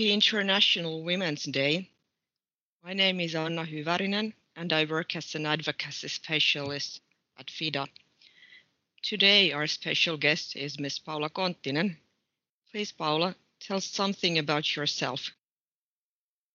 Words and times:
Happy 0.00 0.14
International 0.14 1.02
Women's 1.02 1.44
Day. 1.44 1.90
My 2.82 2.94
name 2.94 3.20
is 3.20 3.34
Anna 3.34 3.66
Hyvärinen 3.66 4.32
and 4.56 4.72
I 4.72 4.86
work 4.86 5.14
as 5.14 5.34
an 5.34 5.44
advocacy 5.44 6.08
specialist 6.08 7.02
at 7.38 7.50
FIDA. 7.50 7.86
Today 9.02 9.52
our 9.52 9.66
special 9.66 10.16
guest 10.16 10.56
is 10.56 10.80
Ms. 10.80 11.00
Paula 11.00 11.28
Konttinen. 11.28 11.96
Please, 12.70 12.92
Paula, 12.92 13.36
tell 13.60 13.78
something 13.78 14.38
about 14.38 14.74
yourself. 14.74 15.30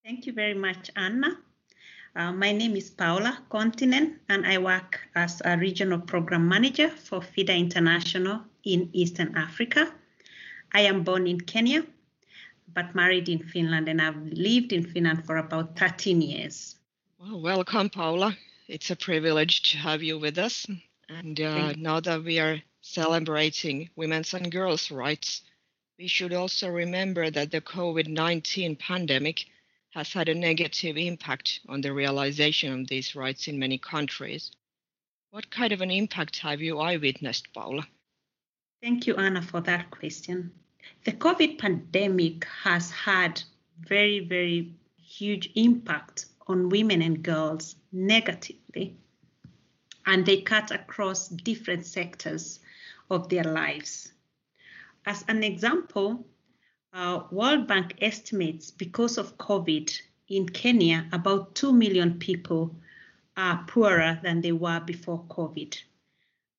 Thank 0.04 0.26
you 0.26 0.34
very 0.34 0.55
much, 0.55 0.90
Anna. 0.96 1.38
Uh, 2.16 2.32
my 2.32 2.52
name 2.52 2.76
is 2.76 2.90
Paula 2.90 3.44
Konttinen, 3.52 4.16
and 4.27 4.44
I 4.44 4.58
work 4.58 5.02
as 5.14 5.44
a 5.46 5.55
regional 5.55 6.00
program 6.00 6.50
manager 6.50 6.90
for 6.90 7.22
FIDA 7.22 7.54
International 7.54 8.41
in 8.64 8.90
Eastern 8.94 9.38
Africa. 9.38 9.94
I 10.73 10.82
am 10.82 11.04
born 11.04 11.27
in 11.27 11.40
Kenya, 11.40 11.84
but 12.76 12.94
married 12.94 13.30
in 13.30 13.40
Finland, 13.40 13.88
and 13.88 14.02
I've 14.02 14.22
lived 14.28 14.74
in 14.74 14.84
Finland 14.84 15.26
for 15.26 15.38
about 15.38 15.80
13 15.80 16.22
years. 16.22 16.76
Well, 17.18 17.42
welcome, 17.42 17.90
Paula. 17.90 18.38
It's 18.68 18.92
a 18.92 18.96
privilege 18.96 19.72
to 19.72 19.78
have 19.78 20.04
you 20.04 20.20
with 20.20 20.38
us. 20.38 20.68
And 21.08 21.40
uh, 21.40 21.74
now 21.78 22.02
that 22.02 22.24
we 22.24 22.40
are 22.40 22.62
celebrating 22.82 23.90
women's 23.96 24.34
and 24.34 24.52
girls' 24.52 24.92
rights, 24.92 25.42
we 25.98 26.08
should 26.08 26.34
also 26.34 26.68
remember 26.68 27.30
that 27.30 27.52
the 27.52 27.62
COVID 27.62 28.08
19 28.08 28.76
pandemic 28.76 29.46
has 29.92 30.12
had 30.12 30.28
a 30.28 30.36
negative 30.36 30.98
impact 30.98 31.62
on 31.70 31.80
the 31.80 31.94
realization 31.94 32.82
of 32.82 32.88
these 32.88 33.16
rights 33.16 33.48
in 33.48 33.58
many 33.58 33.78
countries. 33.78 34.52
What 35.32 35.50
kind 35.50 35.72
of 35.72 35.80
an 35.80 35.92
impact 35.92 36.40
have 36.40 36.62
you 36.62 36.80
eyewitnessed, 36.80 37.54
Paula? 37.54 37.88
Thank 38.82 39.08
you, 39.08 39.16
Anna, 39.16 39.42
for 39.42 39.62
that 39.62 39.89
question. 39.92 40.52
The 41.03 41.11
COVID 41.14 41.58
pandemic 41.58 42.45
has 42.45 42.91
had 42.91 43.41
very, 43.80 44.19
very 44.19 44.73
huge 44.97 45.50
impact 45.55 46.25
on 46.47 46.69
women 46.69 47.02
and 47.02 47.23
girls 47.23 47.75
negatively, 47.92 48.95
and 50.05 50.25
they 50.25 50.42
cut 50.42 50.72
across 50.72 51.27
different 51.30 51.86
sectors 51.86 52.59
of 53.09 53.30
their 53.30 53.44
lives. 53.44 54.11
As 55.05 55.23
an 55.27 55.44
example, 55.44 56.25
uh, 56.94 57.23
World 57.31 57.67
Bank 57.67 57.95
estimates 58.02 58.72
because 58.72 59.17
of 59.17 59.38
COVID 59.38 60.02
in 60.27 60.49
Kenya, 60.49 61.08
about 61.11 61.55
2 61.55 61.73
million 61.73 62.20
people 62.20 62.75
are 63.38 63.64
poorer 63.67 64.20
than 64.23 64.42
they 64.42 64.52
were 64.52 64.80
before 64.80 65.23
COVID. 65.25 65.77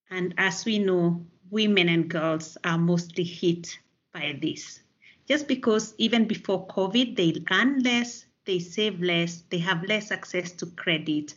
And 0.09 0.33
as 0.37 0.63
we 0.63 0.79
know, 0.79 1.25
women 1.49 1.89
and 1.89 2.09
girls 2.09 2.57
are 2.63 2.77
mostly 2.77 3.23
hit 3.23 3.77
by 4.17 4.37
this. 4.41 4.81
Just 5.27 5.47
because 5.47 5.93
even 5.97 6.25
before 6.25 6.67
COVID, 6.67 7.15
they 7.15 7.35
earn 7.51 7.83
less, 7.83 8.25
they 8.45 8.59
save 8.59 9.01
less, 9.01 9.43
they 9.49 9.57
have 9.59 9.83
less 9.83 10.11
access 10.11 10.51
to 10.53 10.65
credit, 10.65 11.35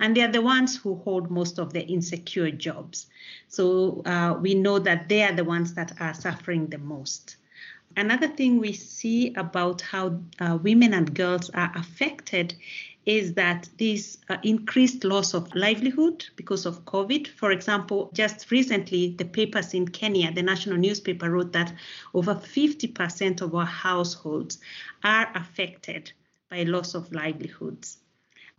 and 0.00 0.16
they 0.16 0.22
are 0.22 0.32
the 0.32 0.42
ones 0.42 0.76
who 0.76 0.96
hold 0.96 1.30
most 1.30 1.58
of 1.58 1.72
the 1.72 1.86
insecure 1.86 2.50
jobs. 2.50 3.06
So 3.48 4.02
uh, 4.04 4.36
we 4.40 4.54
know 4.54 4.78
that 4.80 5.08
they 5.08 5.22
are 5.22 5.32
the 5.32 5.44
ones 5.44 5.74
that 5.74 5.92
are 6.00 6.14
suffering 6.14 6.66
the 6.66 6.78
most. 6.78 7.36
Another 7.96 8.28
thing 8.28 8.58
we 8.58 8.72
see 8.72 9.34
about 9.34 9.80
how 9.80 10.20
uh, 10.40 10.58
women 10.62 10.92
and 10.94 11.14
girls 11.14 11.50
are 11.50 11.72
affected 11.74 12.54
is 13.08 13.32
that 13.32 13.66
this 13.78 14.18
uh, 14.28 14.36
increased 14.42 15.02
loss 15.02 15.32
of 15.32 15.54
livelihood 15.54 16.26
because 16.36 16.66
of 16.66 16.84
COVID. 16.84 17.26
For 17.26 17.52
example, 17.52 18.10
just 18.12 18.50
recently, 18.50 19.14
the 19.16 19.24
papers 19.24 19.72
in 19.72 19.88
Kenya, 19.88 20.30
the 20.30 20.42
national 20.42 20.76
newspaper 20.76 21.30
wrote 21.30 21.54
that 21.54 21.72
over 22.12 22.34
50% 22.34 23.40
of 23.40 23.54
our 23.54 23.64
households 23.64 24.58
are 25.02 25.32
affected 25.34 26.12
by 26.50 26.64
loss 26.64 26.94
of 26.94 27.10
livelihoods. 27.10 27.96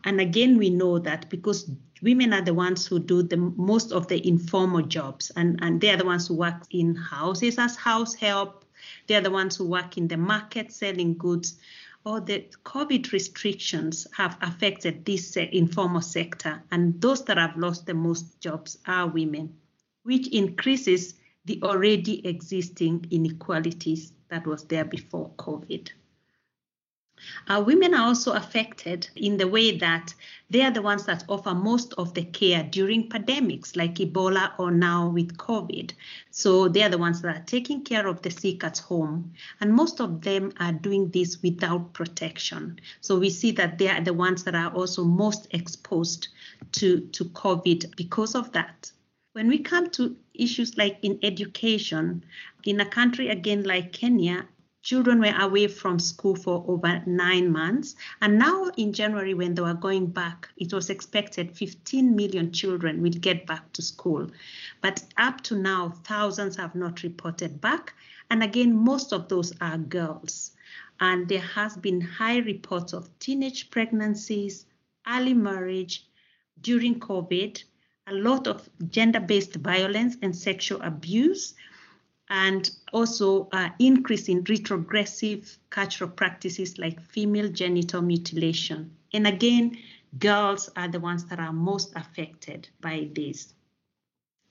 And 0.03 0.19
again, 0.19 0.57
we 0.57 0.71
know 0.71 0.97
that 0.97 1.29
because 1.29 1.69
women 2.01 2.33
are 2.33 2.41
the 2.41 2.55
ones 2.55 2.87
who 2.87 2.97
do 2.97 3.21
the 3.21 3.37
most 3.37 3.91
of 3.91 4.07
the 4.07 4.27
informal 4.27 4.81
jobs, 4.81 5.31
and, 5.35 5.59
and 5.61 5.79
they 5.79 5.91
are 5.91 5.97
the 5.97 6.05
ones 6.05 6.27
who 6.27 6.33
work 6.33 6.63
in 6.71 6.95
houses 6.95 7.59
as 7.59 7.75
house 7.75 8.15
help, 8.15 8.65
they 9.05 9.15
are 9.15 9.21
the 9.21 9.29
ones 9.29 9.57
who 9.57 9.67
work 9.67 9.95
in 9.95 10.07
the 10.07 10.17
market 10.17 10.71
selling 10.71 11.17
goods. 11.17 11.59
Or 12.09 12.19
the 12.19 12.45
COVID 12.65 13.11
restrictions 13.11 14.07
have 14.13 14.35
affected 14.41 15.05
this 15.05 15.37
uh, 15.37 15.41
informal 15.51 16.01
sector, 16.01 16.63
and 16.71 16.99
those 16.99 17.23
that 17.25 17.37
have 17.37 17.55
lost 17.55 17.85
the 17.85 17.93
most 17.93 18.39
jobs 18.39 18.79
are 18.87 19.07
women, 19.07 19.55
which 20.01 20.27
increases 20.29 21.13
the 21.45 21.61
already 21.61 22.25
existing 22.25 23.05
inequalities 23.11 24.11
that 24.29 24.47
was 24.47 24.63
there 24.63 24.85
before 24.85 25.29
COVID. 25.37 25.91
Uh, 27.47 27.63
women 27.65 27.93
are 27.93 28.07
also 28.07 28.33
affected 28.33 29.09
in 29.15 29.37
the 29.37 29.47
way 29.47 29.77
that 29.77 30.13
they 30.49 30.61
are 30.61 30.71
the 30.71 30.81
ones 30.81 31.05
that 31.05 31.23
offer 31.29 31.53
most 31.53 31.93
of 31.93 32.13
the 32.13 32.23
care 32.23 32.63
during 32.63 33.07
pandemics 33.07 33.75
like 33.75 33.95
Ebola 33.95 34.53
or 34.57 34.71
now 34.71 35.07
with 35.09 35.37
COVID. 35.37 35.91
So 36.31 36.67
they 36.67 36.83
are 36.83 36.89
the 36.89 36.97
ones 36.97 37.21
that 37.21 37.35
are 37.35 37.43
taking 37.45 37.83
care 37.83 38.07
of 38.07 38.21
the 38.21 38.31
sick 38.31 38.63
at 38.63 38.79
home. 38.79 39.33
And 39.61 39.73
most 39.73 40.01
of 40.01 40.21
them 40.21 40.51
are 40.59 40.71
doing 40.71 41.09
this 41.09 41.41
without 41.43 41.93
protection. 41.93 42.79
So 43.01 43.19
we 43.19 43.29
see 43.29 43.51
that 43.51 43.77
they 43.77 43.89
are 43.89 44.01
the 44.01 44.13
ones 44.13 44.43
that 44.45 44.55
are 44.55 44.71
also 44.71 45.03
most 45.03 45.47
exposed 45.51 46.29
to, 46.73 47.01
to 47.01 47.25
COVID 47.25 47.95
because 47.95 48.33
of 48.33 48.51
that. 48.53 48.91
When 49.33 49.47
we 49.47 49.59
come 49.59 49.91
to 49.91 50.15
issues 50.33 50.77
like 50.77 50.97
in 51.03 51.19
education, 51.21 52.23
in 52.63 52.79
a 52.79 52.85
country 52.85 53.29
again 53.29 53.63
like 53.63 53.93
Kenya, 53.93 54.47
Children 54.81 55.19
were 55.19 55.35
away 55.37 55.67
from 55.67 55.99
school 55.99 56.35
for 56.35 56.63
over 56.67 57.03
nine 57.05 57.51
months. 57.51 57.95
And 58.21 58.39
now 58.39 58.71
in 58.77 58.93
January, 58.93 59.33
when 59.33 59.53
they 59.53 59.61
were 59.61 59.73
going 59.73 60.07
back, 60.07 60.47
it 60.55 60.71
was 60.71 60.89
expected 60.89 61.57
15 61.57 62.15
million 62.15 62.53
children 62.53 63.01
will 63.01 63.11
get 63.11 63.45
back 63.45 63.73
to 63.73 63.81
school. 63.81 64.31
But 64.81 65.03
up 65.17 65.41
to 65.41 65.55
now, 65.57 65.89
thousands 66.05 66.55
have 66.55 66.75
not 66.75 67.03
reported 67.03 67.59
back. 67.59 67.93
And 68.31 68.41
again, 68.41 68.73
most 68.73 69.11
of 69.11 69.27
those 69.27 69.53
are 69.59 69.77
girls. 69.77 70.51
And 71.01 71.27
there 71.27 71.41
has 71.41 71.75
been 71.75 71.99
high 71.99 72.37
reports 72.37 72.93
of 72.93 73.09
teenage 73.19 73.71
pregnancies, 73.71 74.65
early 75.07 75.33
marriage 75.33 76.05
during 76.61 76.99
COVID, 76.99 77.63
a 78.07 78.13
lot 78.13 78.47
of 78.47 78.69
gender-based 78.89 79.55
violence 79.55 80.15
and 80.21 80.35
sexual 80.35 80.81
abuse 80.81 81.53
and 82.29 82.69
also 82.93 83.49
uh, 83.51 83.69
increase 83.79 84.29
in 84.29 84.43
retrogressive 84.43 85.57
cultural 85.69 86.09
practices 86.09 86.77
like 86.77 87.01
female 87.01 87.49
genital 87.49 88.01
mutilation. 88.01 88.91
And 89.13 89.25
again, 89.25 89.77
girls 90.17 90.69
are 90.75 90.87
the 90.87 90.99
ones 90.99 91.25
that 91.25 91.39
are 91.39 91.53
most 91.53 91.93
affected 91.95 92.69
by 92.81 93.09
this. 93.13 93.53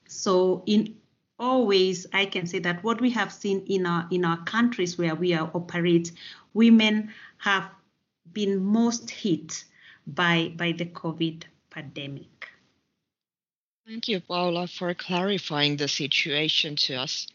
So 0.07 0.63
in 0.67 0.97
always 1.39 2.07
I 2.13 2.27
can 2.27 2.47
say 2.47 2.59
that 2.61 2.83
what 2.83 3.01
we 3.01 3.11
have 3.11 3.33
seen 3.33 3.65
in 3.67 3.87
our 3.87 4.09
in 4.11 4.25
our 4.25 4.43
countries 4.45 4.99
where 4.99 5.15
we 5.15 5.35
are 5.35 5.51
operate, 5.55 6.13
women 6.55 7.13
have 7.39 7.71
been 8.33 8.65
most 8.65 9.11
hit 9.11 9.65
by 10.07 10.53
by 10.57 10.73
the 10.73 10.87
COVID 10.87 11.45
pandemic. 11.71 12.49
Thank 13.87 14.09
you, 14.09 14.21
Paula, 14.21 14.67
for 14.67 14.93
clarifying 14.95 15.77
the 15.77 15.89
situation 15.89 16.77
to 16.77 16.97
us. 16.97 17.27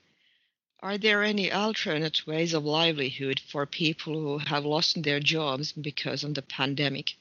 Are 0.83 0.97
there 0.97 1.23
any 1.23 1.49
alternate 1.49 2.27
ways 2.27 2.53
of 2.53 2.65
livelihood 2.65 3.39
for 3.39 3.65
people 3.65 4.15
who 4.15 4.37
have 4.39 4.65
lost 4.65 5.01
their 5.01 5.21
jobs 5.21 5.71
because 5.71 6.25
of 6.25 6.33
the 6.33 6.41
pandemic? 6.41 7.15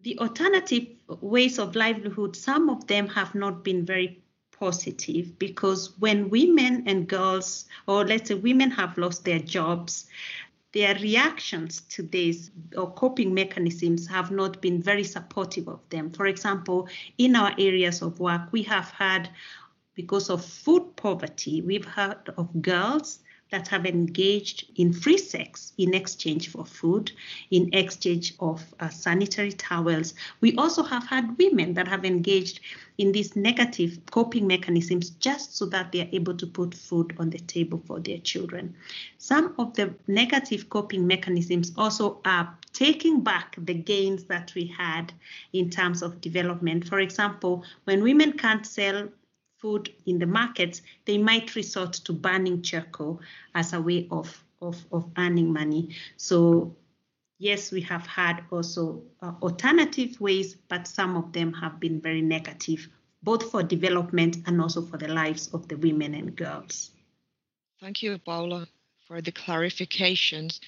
The 0.00 0.18
alternative 0.18 0.88
ways 1.20 1.60
of 1.60 1.76
livelihood, 1.76 2.34
some 2.34 2.68
of 2.68 2.88
them 2.88 3.06
have 3.06 3.36
not 3.36 3.62
been 3.62 3.86
very 3.86 4.24
positive 4.50 5.38
because 5.38 5.96
when 6.00 6.28
women 6.28 6.82
and 6.88 7.06
girls, 7.06 7.66
or 7.86 8.04
let's 8.04 8.26
say 8.26 8.34
women 8.34 8.72
have 8.72 8.98
lost 8.98 9.24
their 9.24 9.38
jobs, 9.38 10.06
their 10.72 10.96
reactions 10.96 11.82
to 11.90 12.02
this 12.02 12.50
or 12.76 12.92
coping 12.92 13.34
mechanisms 13.34 14.08
have 14.08 14.32
not 14.32 14.60
been 14.60 14.82
very 14.82 15.04
supportive 15.04 15.68
of 15.68 15.80
them. 15.90 16.10
For 16.10 16.26
example, 16.26 16.88
in 17.18 17.36
our 17.36 17.54
areas 17.56 18.02
of 18.02 18.18
work, 18.18 18.48
we 18.50 18.64
have 18.64 18.90
had 18.90 19.30
because 19.96 20.30
of 20.30 20.44
food 20.44 20.94
poverty, 20.94 21.62
we've 21.62 21.84
heard 21.84 22.28
of 22.36 22.62
girls 22.62 23.20
that 23.50 23.68
have 23.68 23.86
engaged 23.86 24.66
in 24.74 24.92
free 24.92 25.16
sex 25.16 25.72
in 25.78 25.94
exchange 25.94 26.48
for 26.50 26.64
food, 26.64 27.12
in 27.50 27.72
exchange 27.72 28.34
of 28.40 28.62
uh, 28.80 28.88
sanitary 28.88 29.52
towels. 29.52 30.14
We 30.40 30.56
also 30.56 30.82
have 30.82 31.06
had 31.06 31.38
women 31.38 31.74
that 31.74 31.86
have 31.86 32.04
engaged 32.04 32.60
in 32.98 33.12
these 33.12 33.36
negative 33.36 33.98
coping 34.10 34.46
mechanisms 34.46 35.10
just 35.10 35.56
so 35.56 35.66
that 35.66 35.92
they 35.92 36.00
are 36.00 36.08
able 36.12 36.36
to 36.36 36.46
put 36.46 36.74
food 36.74 37.14
on 37.18 37.30
the 37.30 37.38
table 37.38 37.80
for 37.86 38.00
their 38.00 38.18
children. 38.18 38.74
Some 39.18 39.54
of 39.58 39.74
the 39.74 39.94
negative 40.08 40.68
coping 40.68 41.06
mechanisms 41.06 41.72
also 41.76 42.20
are 42.24 42.52
taking 42.72 43.20
back 43.22 43.54
the 43.58 43.74
gains 43.74 44.24
that 44.24 44.52
we 44.54 44.66
had 44.66 45.12
in 45.52 45.70
terms 45.70 46.02
of 46.02 46.20
development. 46.20 46.88
For 46.88 46.98
example, 46.98 47.64
when 47.84 48.02
women 48.02 48.32
can't 48.32 48.66
sell 48.66 49.08
food 49.58 49.92
in 50.06 50.18
the 50.18 50.26
markets, 50.26 50.82
they 51.04 51.18
might 51.18 51.54
resort 51.54 51.92
to 51.92 52.12
burning 52.12 52.62
charcoal 52.62 53.20
as 53.54 53.72
a 53.72 53.80
way 53.80 54.06
of 54.10 54.42
of, 54.62 54.84
of 54.90 55.10
earning 55.18 55.52
money. 55.52 55.94
So 56.16 56.74
yes, 57.38 57.72
we 57.72 57.80
have 57.82 58.06
had 58.06 58.44
also 58.50 59.02
uh, 59.20 59.32
alternative 59.42 60.20
ways, 60.20 60.56
but 60.68 60.86
some 60.86 61.16
of 61.16 61.32
them 61.32 61.52
have 61.54 61.78
been 61.78 62.00
very 62.00 62.22
negative, 62.22 62.88
both 63.22 63.50
for 63.50 63.62
development 63.62 64.38
and 64.46 64.60
also 64.60 64.82
for 64.82 64.96
the 64.96 65.08
lives 65.08 65.48
of 65.52 65.68
the 65.68 65.76
women 65.76 66.14
and 66.14 66.34
girls. 66.34 66.90
Thank 67.80 68.02
you, 68.02 68.18
Paula, 68.18 68.66
for 69.06 69.20
the 69.20 69.32
clarifications. 69.32 70.60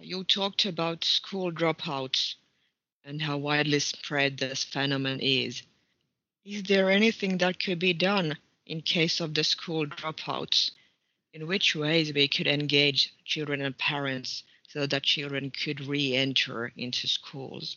You 0.00 0.24
talked 0.24 0.64
about 0.64 1.04
school 1.04 1.52
dropouts 1.52 2.36
and 3.04 3.20
how 3.20 3.36
widely 3.36 3.78
spread 3.80 4.38
this 4.38 4.64
phenomenon 4.64 5.20
is. 5.20 5.62
Is 6.44 6.64
there 6.64 6.90
anything 6.90 7.38
that 7.38 7.62
could 7.62 7.78
be 7.78 7.92
done 7.92 8.36
in 8.66 8.82
case 8.82 9.20
of 9.20 9.32
the 9.32 9.44
school 9.44 9.86
dropouts? 9.86 10.72
In 11.32 11.46
which 11.46 11.76
ways 11.76 12.12
we 12.12 12.26
could 12.26 12.48
engage 12.48 13.14
children 13.24 13.62
and 13.62 13.78
parents 13.78 14.42
so 14.66 14.86
that 14.86 15.04
children 15.04 15.50
could 15.50 15.86
re-enter 15.86 16.72
into 16.76 17.06
schools? 17.06 17.76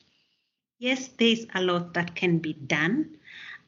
Yes, 0.80 1.10
there's 1.20 1.46
a 1.54 1.62
lot 1.62 1.94
that 1.94 2.16
can 2.16 2.40
be 2.40 2.54
done. 2.54 3.18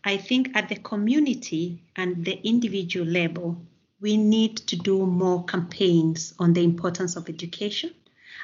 I 0.03 0.17
think 0.17 0.55
at 0.55 0.67
the 0.67 0.77
community 0.77 1.83
and 1.95 2.25
the 2.25 2.39
individual 2.43 3.05
level, 3.05 3.61
we 4.01 4.17
need 4.17 4.57
to 4.57 4.75
do 4.75 5.05
more 5.05 5.45
campaigns 5.45 6.33
on 6.39 6.53
the 6.53 6.63
importance 6.63 7.15
of 7.15 7.29
education. 7.29 7.93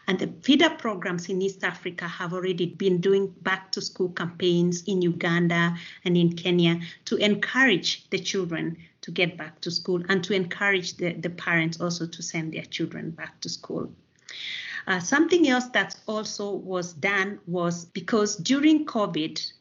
And 0.08 0.20
the 0.20 0.28
FIDA 0.28 0.78
programs 0.78 1.30
in 1.30 1.42
East 1.42 1.64
Africa 1.64 2.08
have 2.08 2.34
already 2.34 2.66
been 2.66 3.00
doing 3.00 3.34
back 3.42 3.72
to 3.72 3.82
school 3.82 4.10
campaigns 4.10 4.84
in 4.84 5.02
Uganda 5.02 5.78
and 6.04 6.18
in 6.18 6.36
Kenya 6.36 6.82
to 7.06 7.16
encourage 7.18 8.10
the 8.10 8.20
children 8.20 8.78
to 9.02 9.12
get 9.12 9.38
back 9.38 9.62
to 9.62 9.72
school 9.72 10.02
and 10.10 10.24
to 10.24 10.34
encourage 10.34 10.98
the, 10.98 11.14
the 11.14 11.30
parents 11.30 11.80
also 11.80 12.06
to 12.08 12.22
send 12.22 12.54
their 12.54 12.66
children 12.66 13.12
back 13.12 13.40
to 13.42 13.50
school. 13.50 13.92
Uh, 14.88 15.00
something 15.00 15.48
else 15.48 15.68
that 15.70 15.96
also 16.08 16.52
was 16.52 16.94
done 16.94 17.40
was 17.48 17.86
because 17.86 18.36
during 18.36 18.86
COVID, 18.86 19.54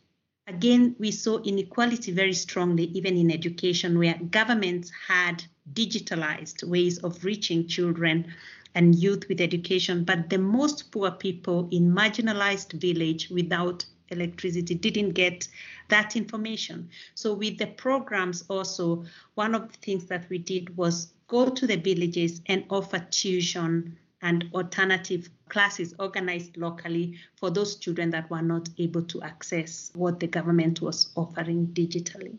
again, 0.49 0.97
we 0.99 1.13
saw 1.13 1.39
inequality 1.43 2.11
very 2.11 2.33
strongly, 2.33 2.85
even 2.87 3.17
in 3.17 3.31
education, 3.31 3.99
where 3.99 4.19
governments 4.31 4.91
had 5.07 5.45
digitalized 5.73 6.65
ways 6.65 6.99
of 6.99 7.25
reaching 7.25 7.69
children 7.69 8.27
and 8.75 8.95
youth 8.95 9.29
with 9.29 9.41
education, 9.41 10.05
but 10.05 10.31
the 10.31 10.39
most 10.39 10.91
poor 10.91 11.11
people 11.11 11.69
in 11.71 11.95
marginalized 11.95 12.73
village 12.73 13.29
without 13.31 13.85
electricity 14.09 14.75
didn't 14.75 15.13
get 15.13 15.49
that 15.89 16.17
information. 16.17 16.89
So 17.15 17.35
with 17.35 17.59
the 17.59 17.67
programs 17.67 18.45
also, 18.49 19.05
one 19.35 19.55
of 19.55 19.73
the 19.73 19.79
things 19.79 20.07
that 20.07 20.29
we 20.29 20.39
did 20.39 20.77
was 20.77 21.13
go 21.29 21.49
to 21.49 21.67
the 21.67 21.77
villages 21.77 22.41
and 22.47 22.65
offer 22.71 23.07
tuition 23.11 23.99
and 24.21 24.49
alternative 24.55 25.29
classes 25.49 25.95
organized 25.99 26.57
locally 26.57 27.19
for 27.37 27.51
those 27.51 27.77
children 27.77 28.11
that 28.11 28.31
were 28.31 28.43
not 28.43 28.69
able 28.79 29.03
to 29.03 29.23
access 29.23 29.91
what 29.95 30.21
the 30.21 30.27
government 30.27 30.81
was 30.81 31.11
offering 31.17 31.67
digitally. 31.69 32.37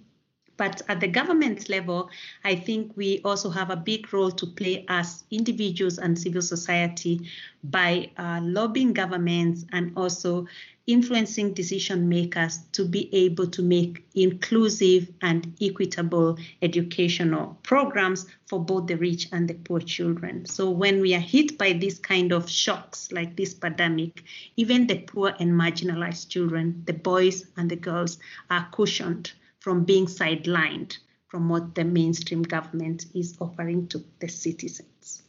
But 0.63 0.81
at 0.87 1.01
the 1.01 1.09
government 1.09 1.67
level, 1.67 2.09
I 2.45 2.55
think 2.55 2.95
we 2.95 3.19
also 3.25 3.49
have 3.49 3.69
a 3.69 3.75
big 3.75 4.13
role 4.13 4.31
to 4.31 4.47
play 4.47 4.85
as 4.87 5.25
individuals 5.29 5.97
and 5.97 6.17
civil 6.17 6.41
society 6.41 7.29
by 7.65 8.11
uh, 8.15 8.39
lobbying 8.41 8.93
governments 8.93 9.65
and 9.73 9.91
also 9.97 10.47
influencing 10.87 11.53
decision 11.53 12.07
makers 12.07 12.59
to 12.71 12.85
be 12.85 13.13
able 13.13 13.47
to 13.47 13.61
make 13.61 14.07
inclusive 14.15 15.11
and 15.21 15.53
equitable 15.61 16.37
educational 16.61 17.57
programs 17.63 18.25
for 18.45 18.63
both 18.63 18.87
the 18.87 18.95
rich 18.95 19.27
and 19.33 19.49
the 19.49 19.55
poor 19.55 19.81
children. 19.81 20.45
So 20.45 20.69
when 20.69 21.01
we 21.01 21.13
are 21.13 21.19
hit 21.19 21.57
by 21.57 21.73
this 21.73 21.99
kind 21.99 22.31
of 22.31 22.49
shocks 22.49 23.11
like 23.11 23.35
this 23.35 23.53
pandemic, 23.53 24.23
even 24.55 24.87
the 24.87 24.99
poor 24.99 25.35
and 25.41 25.51
marginalized 25.51 26.29
children, 26.29 26.83
the 26.85 26.93
boys 26.93 27.47
and 27.57 27.69
the 27.69 27.75
girls 27.75 28.17
are 28.49 28.69
cushioned 28.71 29.33
from 29.63 29.85
being 29.85 30.05
sidelined 30.05 30.97
from 31.27 31.49
what 31.49 31.73
the 31.73 31.83
mainstream 31.83 32.43
government 32.43 33.05
is 33.15 33.37
offering 33.39 33.87
to 33.87 34.03
the 34.19 34.27
citizens. 34.27 35.23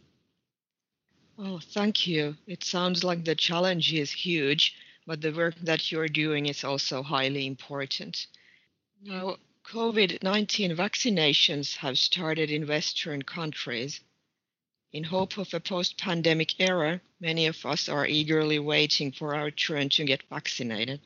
Oh, 1.38 1.58
thank 1.58 2.06
you. 2.06 2.36
It 2.46 2.62
sounds 2.64 3.02
like 3.02 3.24
the 3.24 3.34
challenge 3.34 3.92
is 3.92 4.12
huge 4.12 4.74
but 5.06 5.20
the 5.20 5.32
work 5.32 5.54
that 5.62 5.92
you're 5.92 6.08
doing 6.08 6.46
is 6.46 6.64
also 6.64 7.02
highly 7.02 7.46
important. 7.46 8.26
Now, 9.02 9.36
COVID 9.64 10.22
19 10.22 10.76
vaccinations 10.76 11.76
have 11.76 11.98
started 11.98 12.50
in 12.50 12.66
Western 12.66 13.22
countries. 13.22 14.00
In 14.92 15.04
hope 15.04 15.36
of 15.36 15.52
a 15.52 15.60
post 15.60 15.98
pandemic 15.98 16.58
era, 16.58 17.00
many 17.20 17.46
of 17.46 17.66
us 17.66 17.88
are 17.88 18.06
eagerly 18.06 18.58
waiting 18.58 19.12
for 19.12 19.34
our 19.34 19.50
turn 19.50 19.88
to 19.90 20.04
get 20.04 20.22
vaccinated. 20.30 21.00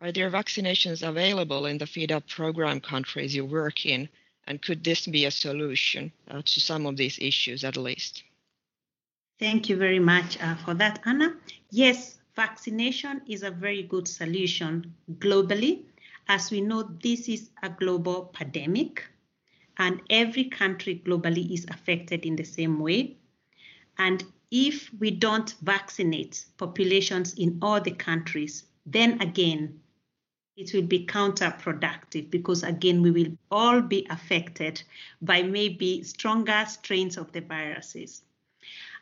Are 0.00 0.12
there 0.12 0.30
vaccinations 0.30 1.06
available 1.06 1.66
in 1.66 1.78
the 1.78 1.86
FIDA 1.86 2.20
program 2.28 2.80
countries 2.80 3.34
you 3.34 3.44
work 3.44 3.84
in? 3.84 4.08
And 4.46 4.62
could 4.62 4.84
this 4.84 5.06
be 5.06 5.24
a 5.24 5.30
solution 5.30 6.12
uh, 6.30 6.42
to 6.42 6.60
some 6.60 6.86
of 6.86 6.96
these 6.96 7.18
issues 7.18 7.64
at 7.64 7.76
least? 7.76 8.22
Thank 9.38 9.68
you 9.68 9.76
very 9.76 9.98
much 9.98 10.40
uh, 10.40 10.54
for 10.56 10.74
that, 10.74 11.00
Anna. 11.04 11.34
Yes, 11.70 12.18
Vaccination 12.38 13.20
is 13.26 13.42
a 13.42 13.50
very 13.50 13.82
good 13.82 14.06
solution 14.06 14.94
globally. 15.14 15.82
As 16.28 16.52
we 16.52 16.60
know, 16.60 16.84
this 17.02 17.28
is 17.28 17.50
a 17.64 17.68
global 17.68 18.26
pandemic, 18.26 19.02
and 19.76 20.00
every 20.08 20.44
country 20.44 21.02
globally 21.04 21.50
is 21.52 21.66
affected 21.68 22.24
in 22.24 22.36
the 22.36 22.44
same 22.44 22.78
way. 22.78 23.16
And 23.98 24.24
if 24.52 24.88
we 25.00 25.10
don't 25.10 25.52
vaccinate 25.62 26.44
populations 26.58 27.34
in 27.34 27.58
all 27.60 27.80
the 27.80 27.90
countries, 27.90 28.62
then 28.86 29.20
again, 29.20 29.80
it 30.58 30.74
will 30.74 30.82
be 30.82 31.06
counterproductive 31.06 32.30
because 32.30 32.64
again, 32.64 33.00
we 33.00 33.12
will 33.12 33.38
all 33.50 33.80
be 33.80 34.06
affected 34.10 34.82
by 35.22 35.40
maybe 35.40 36.02
stronger 36.02 36.64
strains 36.66 37.16
of 37.16 37.30
the 37.30 37.40
viruses 37.40 38.22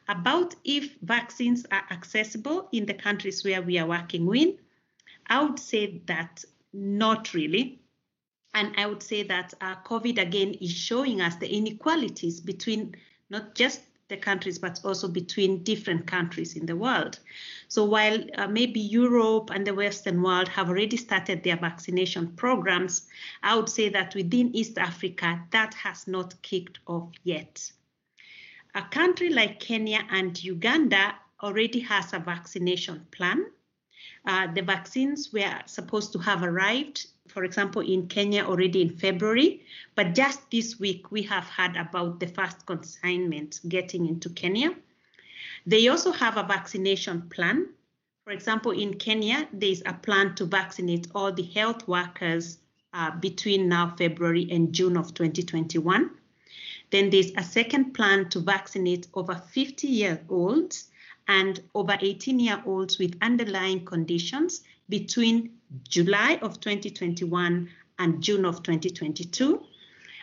about 0.09 0.55
if 0.65 0.97
vaccines 1.01 1.65
are 1.73 1.85
accessible 1.91 2.69
in 2.73 2.85
the 2.85 2.95
countries 2.95 3.43
where 3.43 3.63
we 3.63 3.79
are 3.79 3.87
working 3.87 4.27
with. 4.27 4.55
I 5.29 5.43
would 5.43 5.59
say 5.59 6.03
that 6.07 6.45
not 6.75 7.33
really. 7.33 7.81
And 8.55 8.75
I 8.77 8.87
would 8.87 9.03
say 9.03 9.23
that 9.25 9.55
uh, 9.61 9.77
COVID 9.77 10.21
again 10.21 10.55
is 10.61 10.73
showing 10.73 11.21
us 11.23 11.37
the 11.37 11.53
inequalities 11.53 12.41
between 12.41 12.95
not 13.31 13.55
just 13.55 13.81
the 14.09 14.17
countries, 14.17 14.59
but 14.59 14.81
also 14.85 15.09
between 15.09 15.63
different 15.63 16.07
countries 16.07 16.57
in 16.57 16.67
the 16.67 16.77
world. 16.77 17.19
So 17.69 17.85
while 17.85 18.19
uh, 18.37 18.47
maybe 18.47 18.81
Europe 18.81 19.51
and 19.53 19.67
the 19.67 19.75
Western 19.75 20.23
world 20.23 20.49
have 20.49 20.69
already 20.69 20.97
started 20.97 21.43
their 21.43 21.57
vaccination 21.57 22.29
programs, 22.37 23.09
I 23.43 23.57
would 23.57 23.69
say 23.69 23.89
that 23.91 24.15
within 24.15 24.55
East 24.55 24.79
Africa, 24.79 25.43
that 25.51 25.75
has 25.75 26.07
not 26.07 26.41
kicked 26.43 26.79
off 26.87 27.11
yet. 27.25 27.73
A 28.75 28.83
country 28.83 29.31
like 29.31 29.59
Kenya 29.59 30.07
and 30.11 30.43
Uganda 30.43 31.15
already 31.43 31.81
has 31.81 32.13
a 32.13 32.19
vaccination 32.19 33.07
plan. 33.11 33.47
Uh, 34.27 34.53
the 34.53 34.63
vaccines 34.63 35.33
were 35.33 35.61
supposed 35.67 36.13
to 36.13 36.19
have 36.19 36.43
arrived, 36.43 37.07
for 37.29 37.45
example, 37.45 37.81
in 37.81 38.09
Kenya 38.09 38.45
already 38.45 38.83
in 38.83 38.97
February, 38.97 39.63
but 39.95 40.15
just 40.15 40.51
this 40.51 40.81
week 40.81 41.13
we 41.13 41.23
have 41.23 41.45
heard 41.45 41.77
about 41.77 42.19
the 42.19 42.27
first 42.27 42.67
consignment 42.67 43.61
getting 43.69 44.07
into 44.07 44.29
Kenya. 44.31 44.75
They 45.65 45.87
also 45.89 46.11
have 46.11 46.37
a 46.37 46.43
vaccination 46.43 47.23
plan. 47.29 47.69
For 48.25 48.33
example, 48.33 48.73
in 48.73 48.95
Kenya, 48.95 49.49
there 49.53 49.71
is 49.71 49.83
a 49.87 49.95
plan 49.95 50.35
to 50.35 50.45
vaccinate 50.45 51.07
all 51.15 51.33
the 51.33 51.45
health 51.45 51.87
workers 51.87 52.59
uh, 52.93 53.13
between 53.13 53.69
now 53.69 53.95
February 53.97 54.49
and 54.51 54.73
June 54.73 54.97
of 54.97 55.15
2021. 55.15 56.11
Then 56.91 57.11
there's 57.11 57.31
a 57.37 57.43
second 57.43 57.93
plan 57.93 58.29
to 58.31 58.41
vaccinate 58.41 59.07
over 59.15 59.35
50 59.35 59.87
year 59.87 60.21
olds 60.29 60.91
and 61.29 61.61
over 61.75 61.97
18 62.01 62.39
year 62.39 62.63
olds 62.67 62.99
with 62.99 63.17
underlying 63.21 63.85
conditions 63.85 64.63
between 64.89 65.53
July 65.89 66.39
of 66.43 66.61
2021 66.61 67.69
and 67.99 68.23
June 68.23 68.45
of 68.45 68.63
2022. 68.63 69.63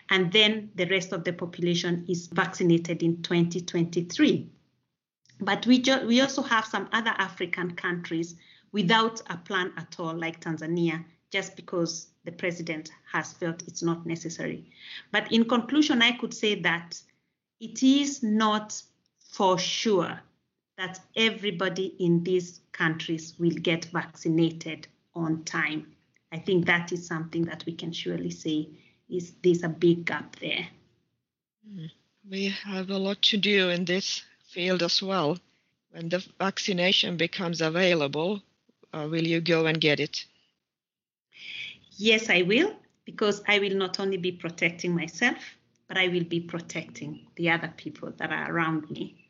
And 0.09 0.31
then 0.31 0.69
the 0.75 0.85
rest 0.85 1.11
of 1.11 1.23
the 1.23 1.33
population 1.33 2.05
is 2.07 2.27
vaccinated 2.27 3.03
in 3.03 3.21
2023. 3.21 4.49
But 5.39 5.65
we, 5.65 5.83
we 6.05 6.21
also 6.21 6.41
have 6.41 6.65
some 6.65 6.87
other 6.91 7.13
African 7.17 7.75
countries 7.75 8.35
without 8.71 9.21
a 9.29 9.37
plan 9.37 9.73
at 9.77 9.95
all, 9.99 10.13
like 10.13 10.39
Tanzania, 10.39 11.03
just 11.31 11.55
because 11.55 12.07
the 12.25 12.31
president 12.31 12.91
has 13.11 13.33
felt 13.33 13.63
it's 13.67 13.83
not 13.83 14.05
necessary. 14.05 14.69
But 15.11 15.31
in 15.31 15.45
conclusion, 15.45 16.01
I 16.01 16.13
could 16.13 16.33
say 16.33 16.61
that 16.61 17.01
it 17.59 17.81
is 17.83 18.23
not 18.23 18.81
for 19.31 19.57
sure 19.57 20.21
that 20.77 20.99
everybody 21.15 21.95
in 21.99 22.23
these 22.23 22.61
countries 22.71 23.35
will 23.39 23.51
get 23.61 23.85
vaccinated 23.85 24.87
on 25.15 25.43
time. 25.43 25.95
I 26.31 26.39
think 26.39 26.65
that 26.65 26.91
is 26.91 27.05
something 27.05 27.43
that 27.45 27.63
we 27.65 27.73
can 27.73 27.91
surely 27.91 28.31
say 28.31 28.69
is 29.09 29.33
there's 29.43 29.63
a 29.63 29.69
big 29.69 30.05
gap 30.05 30.35
there. 30.37 30.67
Hmm. 31.67 31.85
We 32.29 32.47
have 32.49 32.89
a 32.89 32.97
lot 32.97 33.21
to 33.23 33.37
do 33.37 33.69
in 33.69 33.85
this 33.85 34.23
field 34.45 34.81
as 34.81 35.01
well. 35.01 35.37
When 35.91 36.09
the 36.09 36.25
vaccination 36.39 37.17
becomes 37.17 37.61
available, 37.61 38.41
uh, 38.93 39.07
will 39.09 39.27
you 39.27 39.41
go 39.41 39.65
and 39.67 39.79
get 39.79 39.99
it? 39.99 40.25
Yes, 41.97 42.29
I 42.29 42.41
will, 42.41 42.73
because 43.05 43.43
I 43.47 43.59
will 43.59 43.75
not 43.75 43.99
only 43.99 44.17
be 44.17 44.31
protecting 44.31 44.95
myself, 44.95 45.37
but 45.87 45.97
I 45.97 46.07
will 46.07 46.23
be 46.23 46.39
protecting 46.39 47.27
the 47.35 47.51
other 47.51 47.71
people 47.77 48.11
that 48.17 48.31
are 48.31 48.51
around 48.51 48.89
me. 48.89 49.22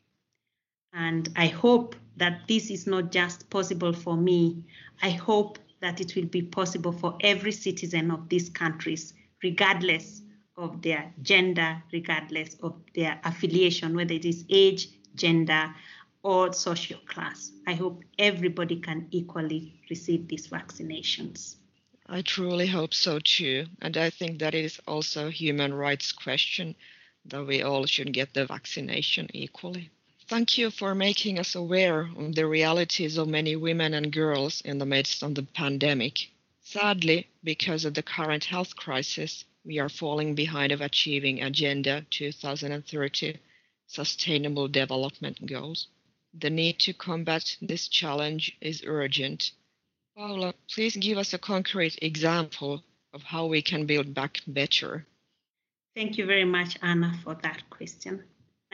And 0.94 1.28
I 1.36 1.48
hope 1.48 1.96
that 2.16 2.46
this 2.46 2.70
is 2.70 2.86
not 2.86 3.10
just 3.10 3.50
possible 3.50 3.92
for 3.92 4.16
me. 4.16 4.62
I 5.02 5.10
hope 5.10 5.58
that 5.80 6.00
it 6.00 6.14
will 6.14 6.26
be 6.26 6.42
possible 6.42 6.92
for 6.92 7.16
every 7.20 7.52
citizen 7.52 8.10
of 8.10 8.28
these 8.28 8.48
countries, 8.48 9.12
regardless 9.42 10.22
of 10.56 10.80
their 10.82 11.12
gender, 11.22 11.82
regardless 11.92 12.54
of 12.62 12.76
their 12.94 13.20
affiliation, 13.24 13.96
whether 13.96 14.14
it 14.14 14.24
is 14.24 14.44
age, 14.48 14.88
gender, 15.16 15.74
or 16.22 16.52
social 16.52 17.00
class. 17.06 17.50
I 17.66 17.74
hope 17.74 18.02
everybody 18.18 18.76
can 18.76 19.08
equally 19.10 19.80
receive 19.90 20.28
these 20.28 20.48
vaccinations. 20.48 21.56
I 22.06 22.22
truly 22.22 22.66
hope 22.66 22.94
so 22.94 23.18
too. 23.18 23.66
And 23.82 23.96
I 23.96 24.10
think 24.10 24.38
that 24.38 24.54
it 24.54 24.64
is 24.64 24.80
also 24.86 25.26
a 25.26 25.30
human 25.30 25.74
rights 25.74 26.12
question 26.12 26.76
that 27.26 27.44
we 27.44 27.62
all 27.62 27.86
should 27.86 28.12
get 28.12 28.32
the 28.32 28.46
vaccination 28.46 29.28
equally. 29.34 29.90
Thank 30.26 30.58
you 30.58 30.70
for 30.70 30.94
making 30.94 31.38
us 31.38 31.54
aware 31.54 32.08
of 32.16 32.34
the 32.34 32.46
realities 32.46 33.18
of 33.18 33.28
many 33.28 33.56
women 33.56 33.94
and 33.94 34.12
girls 34.12 34.60
in 34.62 34.78
the 34.78 34.86
midst 34.86 35.22
of 35.22 35.34
the 35.34 35.42
pandemic. 35.42 36.30
Sadly, 36.62 37.28
because 37.42 37.84
of 37.84 37.94
the 37.94 38.02
current 38.02 38.44
health 38.44 38.74
crisis, 38.76 39.44
we 39.64 39.78
are 39.78 39.88
falling 39.88 40.34
behind 40.34 40.72
of 40.72 40.80
achieving 40.80 41.42
Agenda 41.42 42.06
2030 42.10 43.38
Sustainable 43.86 44.68
Development 44.68 45.46
Goals. 45.46 45.88
The 46.32 46.50
need 46.50 46.78
to 46.80 46.92
combat 46.92 47.56
this 47.60 47.88
challenge 47.88 48.56
is 48.60 48.82
urgent 48.86 49.52
Paula, 50.16 50.54
please 50.72 50.94
give 50.96 51.18
us 51.18 51.34
a 51.34 51.38
concrete 51.38 51.98
example 52.00 52.84
of 53.12 53.24
how 53.24 53.46
we 53.46 53.62
can 53.62 53.84
build 53.84 54.14
back 54.14 54.40
better. 54.46 55.06
Thank 55.96 56.18
you 56.18 56.26
very 56.26 56.44
much, 56.44 56.78
Anna, 56.82 57.18
for 57.24 57.34
that 57.42 57.68
question. 57.68 58.22